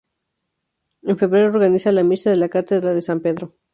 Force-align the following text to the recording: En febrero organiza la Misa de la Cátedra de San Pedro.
En 1.03 1.15
febrero 1.15 1.51
organiza 1.51 1.91
la 1.91 2.01
Misa 2.01 2.31
de 2.31 2.37
la 2.37 2.49
Cátedra 2.49 2.95
de 2.95 3.03
San 3.03 3.19
Pedro. 3.19 3.53